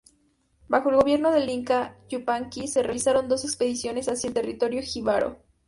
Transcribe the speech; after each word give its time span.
Bajo 0.67 0.89
el 0.89 0.95
gobierno 0.95 1.29
del 1.31 1.47
Inca 1.51 1.95
Yupanqui 2.09 2.67
se 2.67 2.81
realizaron 2.81 3.27
dos 3.27 3.43
expediciones 3.45 4.09
hacia 4.09 4.29
el 4.29 4.33
territorio 4.33 4.81
jíbaro. 4.81 5.43